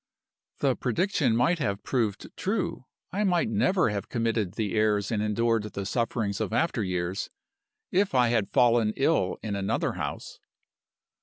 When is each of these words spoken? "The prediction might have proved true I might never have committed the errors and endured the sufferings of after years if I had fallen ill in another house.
"The 0.61 0.75
prediction 0.75 1.35
might 1.35 1.59
have 1.59 1.83
proved 1.83 2.35
true 2.35 2.85
I 3.11 3.23
might 3.23 3.49
never 3.49 3.89
have 3.89 4.09
committed 4.09 4.53
the 4.55 4.73
errors 4.73 5.11
and 5.11 5.21
endured 5.21 5.61
the 5.61 5.85
sufferings 5.85 6.41
of 6.41 6.51
after 6.51 6.83
years 6.83 7.29
if 7.91 8.15
I 8.15 8.29
had 8.29 8.49
fallen 8.49 8.93
ill 8.95 9.37
in 9.43 9.55
another 9.55 9.91
house. 9.91 10.39